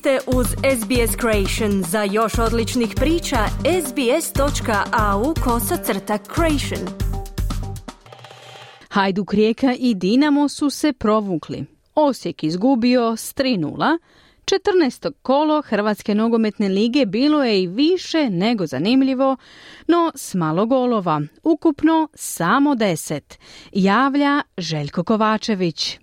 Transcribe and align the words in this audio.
ste 0.00 0.18
uz 0.26 0.46
SBS 0.46 1.16
Creation. 1.20 1.82
Za 1.82 2.02
još 2.02 2.38
odličnih 2.38 2.92
priča, 2.96 3.38
sbs.au 3.86 5.34
kosacrta 5.44 6.18
creation. 6.34 6.88
Hajduk 8.88 9.34
Rijeka 9.34 9.74
i 9.78 9.94
Dinamo 9.94 10.48
su 10.48 10.70
se 10.70 10.92
provukli. 10.92 11.64
Osijek 11.94 12.44
izgubio 12.44 13.16
s 13.16 13.34
3-0, 13.34 13.98
14. 14.44 15.12
kolo 15.22 15.62
Hrvatske 15.62 16.14
nogometne 16.14 16.68
lige 16.68 17.06
bilo 17.06 17.44
je 17.44 17.62
i 17.62 17.66
više 17.66 18.30
nego 18.30 18.66
zanimljivo, 18.66 19.36
no 19.86 20.12
s 20.14 20.34
malo 20.34 20.66
golova, 20.66 21.20
ukupno 21.42 22.08
samo 22.14 22.74
10. 22.74 23.20
Javlja 23.72 24.42
Željko 24.58 25.04
Kovačević. 25.04 25.98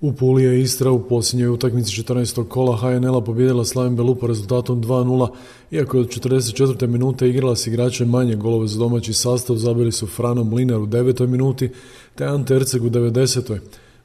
U 0.00 0.12
Puli 0.12 0.42
je 0.42 0.60
Istra 0.60 0.90
u 0.90 1.08
posljednjoj 1.08 1.48
utakmici 1.48 2.02
14. 2.02 2.48
kola 2.48 2.76
HNL-a 2.76 3.20
pobjedila 3.20 3.64
Slaven 3.64 3.96
Belupa 3.96 4.26
rezultatom 4.26 4.82
2-0, 4.82 5.28
iako 5.70 5.96
je 5.96 6.00
od 6.00 6.08
44. 6.08 6.86
minute 6.86 7.28
igrala 7.28 7.56
s 7.56 7.66
igračem 7.66 8.08
manje 8.08 8.36
golove 8.36 8.66
za 8.66 8.78
domaći 8.78 9.12
sastav, 9.12 9.56
zabili 9.56 9.92
su 9.92 10.06
Frano 10.06 10.44
Mlinar 10.44 10.78
u 10.78 10.86
9. 10.86 11.26
minuti 11.26 11.70
te 12.14 12.24
Ante 12.24 12.54
Erceg 12.54 12.84
u 12.84 12.90
90. 12.90 13.58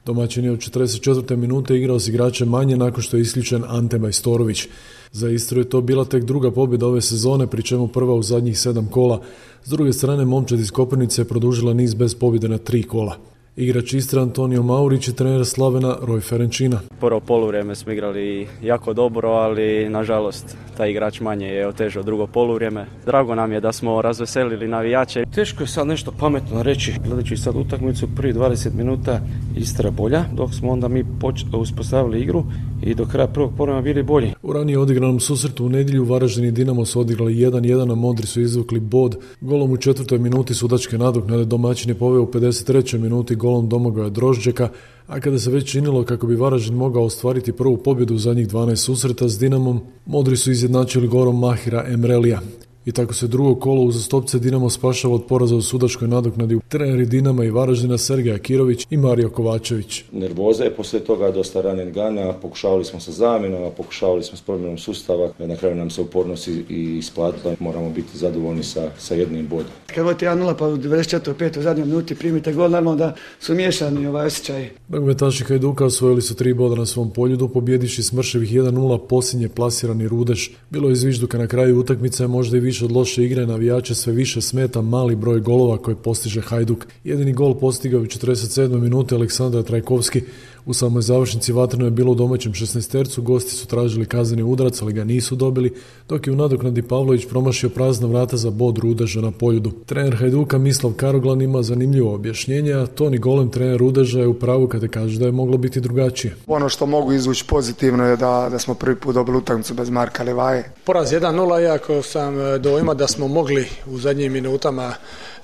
Domaćin 0.06 0.44
je 0.44 0.50
od 0.52 0.58
44. 0.58 1.36
minute 1.36 1.76
igrao 1.76 2.00
s 2.00 2.08
igračem 2.08 2.48
manje 2.48 2.76
nakon 2.76 3.02
što 3.02 3.16
je 3.16 3.20
isključen 3.20 3.64
Ante 3.68 3.98
Majstorović. 3.98 4.68
Za 5.12 5.30
Istru 5.30 5.60
je 5.60 5.68
to 5.68 5.80
bila 5.80 6.04
tek 6.04 6.24
druga 6.24 6.50
pobjeda 6.50 6.86
ove 6.86 7.00
sezone, 7.00 7.46
pri 7.46 7.62
čemu 7.62 7.88
prva 7.88 8.14
u 8.14 8.22
zadnjih 8.22 8.58
sedam 8.58 8.86
kola. 8.86 9.22
S 9.64 9.68
druge 9.68 9.92
strane, 9.92 10.24
momčad 10.24 10.60
iz 10.60 10.70
Koprivnice 10.70 11.20
je 11.20 11.24
produžila 11.24 11.74
niz 11.74 11.94
bez 11.94 12.14
pobjede 12.14 12.48
na 12.48 12.58
tri 12.58 12.82
kola. 12.82 13.35
Igrač 13.58 13.92
Istra 13.92 14.22
Antonio 14.22 14.62
Maurić 14.62 15.08
i 15.08 15.16
trener 15.16 15.46
Slavena 15.46 15.96
Roj 16.02 16.20
Ferenčina. 16.20 16.80
Prvo 17.00 17.20
poluvrijeme 17.20 17.74
smo 17.74 17.92
igrali 17.92 18.48
jako 18.62 18.92
dobro, 18.92 19.28
ali 19.28 19.88
nažalost 19.88 20.56
taj 20.76 20.90
igrač 20.90 21.20
manje 21.20 21.46
je 21.46 21.68
otežao 21.68 22.02
drugo 22.02 22.26
poluvrijeme. 22.26 22.86
Drago 23.06 23.34
nam 23.34 23.52
je 23.52 23.60
da 23.60 23.72
smo 23.72 24.02
razveselili 24.02 24.68
navijače. 24.68 25.24
Teško 25.34 25.62
je 25.62 25.66
sad 25.66 25.86
nešto 25.86 26.12
pametno 26.20 26.62
reći. 26.62 26.94
Gledajući 27.04 27.36
sad 27.36 27.56
utakmicu 27.56 28.08
prvi 28.16 28.32
20 28.32 28.74
minuta 28.74 29.20
Istra 29.56 29.90
bolja, 29.90 30.24
dok 30.32 30.54
smo 30.54 30.70
onda 30.70 30.88
mi 30.88 31.04
uspostavili 31.52 32.20
igru 32.20 32.44
i 32.86 32.94
do 32.94 33.06
kraja 33.06 33.26
prvog 33.26 33.52
polovremena 33.56 33.82
bili 33.82 34.02
bolji. 34.02 34.32
U 34.42 34.52
ranije 34.52 34.78
odigranom 34.78 35.20
susretu 35.20 35.66
u 35.66 35.68
nedjelju 35.68 36.04
Varaždin 36.04 36.54
Dinamo 36.54 36.84
su 36.84 37.00
odigrali 37.00 37.34
1-1, 37.34 37.92
a 37.92 37.94
Modri 37.94 38.26
su 38.26 38.40
izvukli 38.40 38.80
bod. 38.80 39.16
Golom 39.40 39.72
u 39.72 39.76
četvrtoj 39.76 40.18
minuti 40.18 40.54
sudačke 40.54 40.98
nadoknade 40.98 41.44
domaćin 41.44 41.94
poveo 41.94 42.22
u 42.22 42.26
53. 42.26 42.98
minuti 42.98 43.34
golom 43.34 43.68
Domagoja 43.68 44.08
Drožđeka, 44.08 44.68
a 45.06 45.20
kada 45.20 45.38
se 45.38 45.50
već 45.50 45.70
činilo 45.70 46.04
kako 46.04 46.26
bi 46.26 46.36
Varaždin 46.36 46.76
mogao 46.76 47.04
ostvariti 47.04 47.52
prvu 47.52 47.76
pobjedu 47.76 48.14
u 48.14 48.18
zadnjih 48.18 48.48
12 48.48 48.76
susreta 48.76 49.28
s 49.28 49.38
Dinamom, 49.38 49.80
Modri 50.06 50.36
su 50.36 50.50
izjednačili 50.50 51.08
gorom 51.08 51.38
Mahira 51.38 51.84
Emrelija. 51.88 52.40
I 52.86 52.92
tako 52.92 53.14
se 53.14 53.26
drugo 53.26 53.54
kolo 53.54 53.82
uz 53.82 54.04
stopce 54.04 54.38
Dinamo 54.38 54.70
spašava 54.70 55.14
od 55.14 55.24
poraza 55.28 55.56
u 55.56 55.62
sudačkoj 55.62 56.08
nadoknadi. 56.08 56.58
Treneri 56.68 57.06
Dinama 57.06 57.44
i 57.44 57.50
Varaždina 57.50 57.98
Sergeja 57.98 58.38
Kirović 58.38 58.86
i 58.90 58.96
Mario 58.96 59.30
Kovačević. 59.30 60.04
Nervoza 60.12 60.64
je 60.64 60.74
poslije 60.74 61.04
toga 61.04 61.30
dosta 61.30 61.60
ranen 61.60 61.92
gana, 61.92 62.32
pokušavali 62.32 62.84
smo 62.84 63.00
sa 63.00 63.12
zamjenama, 63.12 63.70
pokušavali 63.70 64.22
smo 64.22 64.38
s 64.38 64.40
promjenom 64.40 64.78
sustava, 64.78 65.30
na 65.38 65.56
kraju 65.56 65.74
nam 65.74 65.90
se 65.90 66.00
upornost 66.00 66.48
i 66.48 66.96
isplatila. 66.98 67.54
Moramo 67.60 67.90
biti 67.90 68.18
zadovoljni 68.18 68.62
sa, 68.62 68.90
sa 68.98 69.14
jednim 69.14 69.48
bodom. 69.48 69.72
Kad 69.94 70.04
vodite 70.04 70.26
1-0 70.26 70.54
pa 70.58 70.68
u 70.68 70.76
24. 70.76 71.58
u 71.58 71.62
zadnjoj 71.62 71.86
minuti 71.86 72.14
primite 72.14 72.52
gol, 72.52 72.70
naravno 72.70 72.96
da 72.96 73.14
su 73.40 73.54
miješani 73.54 74.06
ovaj 74.06 74.26
osjećaj. 74.26 74.70
Nogometaši 74.88 75.44
Hajduka 75.44 75.84
osvojili 75.84 76.22
su 76.22 76.34
tri 76.34 76.54
boda 76.54 76.74
na 76.74 76.86
svom 76.86 77.10
poljudu, 77.10 77.48
pobjediši 77.48 78.02
smrševih 78.02 78.52
1-0 78.52 78.98
posljednje 79.08 79.48
plasirani 79.48 80.08
Rudeš. 80.08 80.52
Bilo 80.70 80.88
je 80.88 80.96
zvižduka 80.96 81.38
na 81.38 81.46
kraju 81.46 81.78
utakmice, 81.78 82.26
možda 82.26 82.56
i 82.56 82.60
više 82.60 82.75
od 82.82 82.92
loše 82.92 83.24
igre 83.24 83.46
navijače 83.46 83.94
sve 83.94 84.12
više 84.12 84.40
smeta 84.40 84.82
mali 84.82 85.16
broj 85.16 85.40
golova 85.40 85.78
koje 85.78 85.96
postiže 85.96 86.40
Hajduk. 86.40 86.86
Jedini 87.04 87.32
gol 87.32 87.54
postigao 87.54 88.00
u 88.00 88.04
47. 88.04 88.80
minute 88.80 89.14
Aleksandar 89.14 89.62
Trajkovski 89.62 90.22
u 90.66 90.74
samoj 90.74 91.02
završnici 91.02 91.52
vatrno 91.52 91.84
je 91.84 91.90
bilo 91.90 92.12
u 92.12 92.14
domaćem 92.14 92.52
16 92.52 93.20
gosti 93.20 93.50
su 93.50 93.66
tražili 93.66 94.06
kazneni 94.06 94.42
udarac, 94.42 94.82
ali 94.82 94.92
ga 94.92 95.04
nisu 95.04 95.36
dobili, 95.36 95.74
dok 96.08 96.26
je 96.26 96.32
u 96.32 96.36
nadoknadi 96.36 96.82
Pavlović 96.82 97.26
promašio 97.28 97.70
prazna 97.70 98.08
vrata 98.08 98.36
za 98.36 98.50
bod 98.50 98.78
Rudeža 98.78 99.20
na 99.20 99.30
poljudu. 99.30 99.72
Trener 99.86 100.16
Hajduka 100.16 100.58
Mislav 100.58 100.92
Karoglan 100.92 101.42
ima 101.42 101.62
zanimljivo 101.62 102.14
objašnjenje, 102.14 102.72
a 102.72 102.86
Toni 102.86 103.18
Golem, 103.18 103.50
trener 103.50 103.78
Rudeža, 103.78 104.20
je 104.20 104.26
u 104.26 104.34
pravu 104.34 104.68
kada 104.68 104.88
kaže 104.88 105.18
da 105.18 105.26
je 105.26 105.32
moglo 105.32 105.56
biti 105.56 105.80
drugačije. 105.80 106.34
Ono 106.46 106.68
što 106.68 106.86
mogu 106.86 107.12
izvući 107.12 107.44
pozitivno 107.48 108.04
je 108.04 108.16
da, 108.16 108.48
da 108.50 108.58
smo 108.58 108.74
prvi 108.74 108.96
put 108.96 109.14
dobili 109.14 109.38
utakmicu 109.38 109.74
bez 109.74 109.90
Marka 109.90 110.22
Levaje. 110.22 110.72
Poraz 110.84 111.12
1-0, 111.12 111.62
iako 111.62 112.02
sam 112.02 112.40
e, 112.40 112.58
dojma 112.66 112.94
da 112.94 113.08
smo 113.08 113.28
mogli 113.28 113.68
u 113.86 113.98
zadnjim 113.98 114.32
minutama 114.32 114.94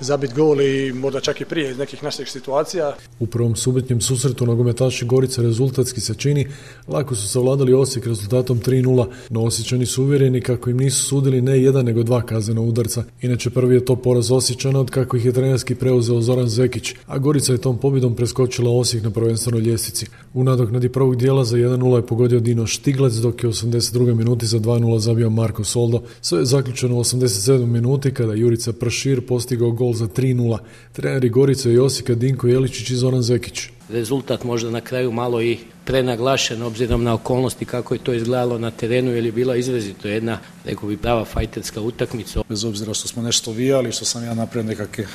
zabiti 0.03 0.35
gol 0.35 0.61
i 0.61 0.93
možda 0.93 1.21
čak 1.21 1.41
i 1.41 1.45
prije 1.45 1.71
iz 1.71 1.79
nekih 1.79 2.03
naših 2.03 2.31
situacija. 2.31 2.95
U 3.21 3.27
prvom 3.27 3.57
subetnjem 3.57 4.01
susretu 4.01 4.47
nogometaši 4.47 5.07
Gorica 5.07 5.43
rezultatski 5.43 6.01
se 6.01 6.15
čini, 6.15 6.47
lako 6.89 7.15
su 7.15 7.29
savladali 7.29 7.75
Osijek 7.75 8.07
rezultatom 8.07 8.61
3-0, 8.61 9.07
no 9.31 9.43
Osjećani 9.43 9.87
su 9.87 10.03
uvjereni 10.03 10.41
kako 10.41 10.71
im 10.71 10.77
nisu 10.77 11.05
sudili 11.05 11.43
ne 11.43 11.63
jedan 11.63 11.85
nego 11.85 12.03
dva 12.03 12.23
kazana 12.23 12.61
udarca. 12.61 13.05
Inače 13.23 13.51
prvi 13.51 13.75
je 13.75 13.85
to 13.85 13.97
poraz 13.97 14.33
Osjećana 14.33 14.81
od 14.81 14.91
kako 14.91 15.17
ih 15.17 15.25
je 15.25 15.33
trenerski 15.33 15.75
preuzeo 15.75 16.21
Zoran 16.21 16.49
Zekić, 16.49 16.95
a 17.07 17.19
Gorica 17.19 17.53
je 17.53 17.59
tom 17.59 17.79
pobjedom 17.79 18.17
preskočila 18.17 18.71
Osijek 18.71 19.05
na 19.05 19.11
prvenstvenoj 19.11 19.61
ljestvici. 19.61 20.07
U 20.35 20.45
nadoknadi 20.45 20.89
prvog 20.89 21.17
dijela 21.17 21.45
za 21.45 21.57
1-0 21.57 21.97
je 21.97 22.07
pogodio 22.07 22.41
Dino 22.41 22.67
Štiglec, 22.67 23.15
dok 23.15 23.43
je 23.43 23.49
u 23.49 23.53
82. 23.53 24.15
minuti 24.15 24.47
za 24.47 24.59
2-0 24.59 24.99
zabio 24.99 25.31
Marko 25.31 25.65
Soldo. 25.65 26.03
Sve 26.21 26.39
je 26.39 26.45
zaključeno 26.45 26.97
u 26.97 27.01
87. 27.01 27.67
minuti 27.67 28.15
kada 28.15 28.35
Jurica 28.35 28.73
Pršir 28.73 29.27
postigao 29.27 29.71
gol 29.71 29.92
za 29.95 30.07
3-0. 30.07 30.59
Treneri 30.93 31.29
Gorice 31.29 31.73
i 31.73 31.79
Osijeka 31.79 32.15
Dinko 32.15 32.47
Jeličić 32.47 32.91
i 32.91 32.97
Zoran 32.97 33.23
Zekić. 33.23 33.61
Rezultat 33.89 34.45
možda 34.45 34.71
na 34.71 34.81
kraju 34.81 35.13
malo 35.13 35.43
i 35.43 35.59
prenaglašen 35.85 36.63
obzirom 36.63 37.05
na 37.05 37.15
okolnosti 37.15 37.65
kako 37.65 37.95
je 37.95 38.05
to 38.05 38.15
izgledalo 38.15 38.59
na 38.59 38.71
terenu 38.71 39.11
jer 39.11 39.25
je 39.25 39.33
bila 39.33 39.57
izrazito 39.57 40.09
jedna, 40.09 40.39
rekao 40.65 40.89
bi, 40.89 40.97
prava 40.97 41.25
fajterska 41.25 41.81
utakmica. 41.81 42.43
Bez 42.49 42.65
obzira 42.65 42.95
što 42.95 43.09
smo 43.09 43.23
nešto 43.23 43.53
vijali, 43.53 43.93
što 43.93 44.05
sam 44.05 44.25
ja 44.25 44.35
napravio 44.35 44.69
nekakve 44.69 45.07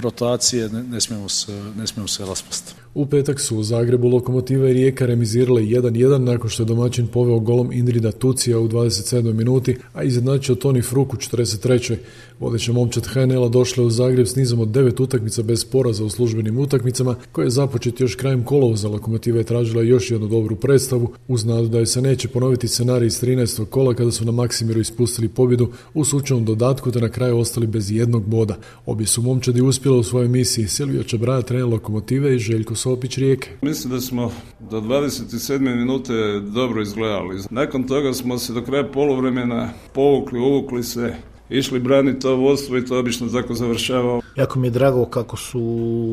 rotacije, 0.00 0.68
ne, 0.68 1.00
smijemo 1.00 1.28
se, 1.28 1.52
ne 1.76 1.86
smijemo 1.86 2.08
se 2.08 2.26
raspasti. 2.26 2.74
U 2.94 3.06
petak 3.06 3.40
su 3.40 3.58
u 3.58 3.62
Zagrebu 3.62 4.08
Lokomotiva 4.08 4.68
i 4.68 4.72
Rijeka 4.72 5.06
remizirale 5.06 5.62
1-1 5.62 6.18
nakon 6.18 6.50
što 6.50 6.62
je 6.62 6.66
domaćin 6.66 7.06
poveo 7.06 7.38
golom 7.38 7.72
Indrida 7.72 8.12
Tucija 8.12 8.58
u 8.58 8.68
27. 8.68 9.32
minuti, 9.32 9.76
a 9.92 10.02
izjednačio 10.02 10.54
Toni 10.54 10.82
Fruk 10.82 11.14
u 11.14 11.16
43. 11.16 11.96
Vodeća 12.40 12.72
momčad 12.72 13.06
HNL-a 13.06 13.48
došla 13.48 13.84
u 13.84 13.90
Zagreb 13.90 14.26
s 14.26 14.36
nizom 14.36 14.60
od 14.60 14.68
devet 14.68 15.00
utakmica 15.00 15.42
bez 15.42 15.64
poraza 15.64 16.04
u 16.04 16.10
službenim 16.10 16.58
utakmicama, 16.58 17.16
koje 17.32 17.46
je 17.46 17.50
započet 17.50 18.00
još 18.00 18.14
krajem 18.14 18.44
kolovoza. 18.44 18.88
Lokomotiva 18.88 19.38
je 19.38 19.44
tražila 19.44 19.82
još 19.82 20.10
jednu 20.10 20.28
dobru 20.28 20.56
predstavu, 20.56 21.12
uz 21.28 21.44
nadu 21.44 21.68
da 21.68 21.78
je 21.78 21.86
se 21.86 22.02
neće 22.02 22.28
ponoviti 22.28 22.68
scenarij 22.68 23.06
iz 23.06 23.22
13. 23.22 23.64
kola 23.64 23.94
kada 23.94 24.10
su 24.10 24.24
na 24.24 24.32
Maksimiru 24.32 24.80
ispustili 24.80 25.28
pobjedu 25.28 25.68
u 25.94 26.04
slučajnom 26.04 26.44
dodatku 26.44 26.90
te 26.90 27.00
na 27.00 27.08
kraju 27.08 27.38
ostali 27.38 27.66
bez 27.66 27.90
jednog 27.90 28.24
boda. 28.24 28.56
Obje 28.86 29.06
su 29.06 29.22
momčadi 29.22 29.60
uspjela 29.90 30.00
u 30.00 30.02
svojoj 30.02 30.28
misiji. 30.28 30.68
Silvio 30.68 31.02
Čabraja, 31.02 31.42
trener 31.42 31.66
Lokomotive 31.66 32.34
i 32.34 32.38
Željko 32.38 32.74
Sopić 32.74 33.18
Rijeke. 33.18 33.50
Mislim 33.62 33.92
da 33.92 34.00
smo 34.00 34.32
do 34.70 34.80
27. 34.80 35.58
minute 35.58 36.12
dobro 36.40 36.82
izgledali. 36.82 37.42
Nakon 37.50 37.84
toga 37.84 38.12
smo 38.12 38.38
se 38.38 38.52
do 38.52 38.62
kraja 38.62 38.84
poluvremena 38.84 39.70
povukli, 39.92 40.38
uvukli 40.38 40.82
se, 40.82 41.14
išli 41.50 41.78
braniti 41.78 42.20
to 42.20 42.36
vodstvo 42.36 42.78
i 42.78 42.84
to 42.84 42.98
obično 42.98 43.28
tako 43.28 43.54
završava. 43.54 44.20
Jako 44.36 44.58
mi 44.58 44.66
je 44.66 44.70
drago 44.70 45.04
kako 45.04 45.36
su 45.36 45.60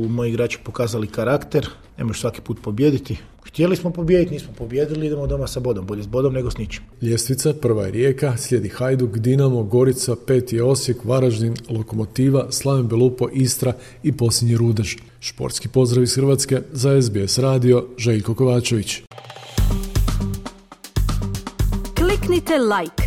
moji 0.10 0.30
igrači 0.30 0.60
pokazali 0.64 1.08
karakter, 1.08 1.68
ne 1.98 2.04
možeš 2.04 2.22
svaki 2.22 2.42
put 2.42 2.62
pobjediti. 2.62 3.18
Htjeli 3.48 3.76
smo 3.76 3.92
pobijediti, 3.92 4.34
nismo 4.34 4.54
pobjedili, 4.58 5.08
idemo 5.08 5.28
doma 5.28 5.48
sa 5.48 5.60
bodom, 5.60 5.86
bolje 5.86 6.04
s 6.04 6.08
bodom 6.08 6.34
nego 6.34 6.52
s 6.52 6.58
ničim. 6.58 6.84
Ljestvica, 7.02 7.54
prva 7.54 7.86
je 7.86 7.92
Rijeka, 7.92 8.38
slijedi 8.38 8.70
Hajduk, 8.70 9.18
Dinamo, 9.18 9.64
Gorica, 9.64 10.16
peti 10.28 10.56
je 10.56 10.64
Osijek, 10.64 10.98
Varaždin, 11.06 11.56
Lokomotiva, 11.70 12.48
Slaven 12.50 12.88
Belupo, 12.88 13.30
Istra 13.34 13.74
i 14.04 14.12
posljednji 14.12 14.58
Rudež. 14.58 14.96
Športski 15.20 15.70
pozdrav 15.70 16.04
iz 16.04 16.16
Hrvatske 16.16 16.62
za 16.72 17.02
SBS 17.02 17.38
radio, 17.38 17.88
Željko 17.98 18.34
Kovačević. 18.34 19.02
Kliknite 21.96 22.54
like, 22.58 23.07